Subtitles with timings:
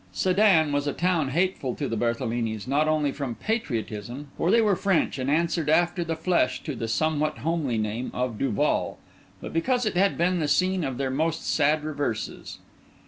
[0.11, 4.75] Sédan was a town hateful to the Berthelinis, not only from patriotism (for they were
[4.75, 8.97] French, and answered after the flesh to the somewhat homely name of Duval),
[9.41, 12.57] but because it had been the scene of their most sad reverses.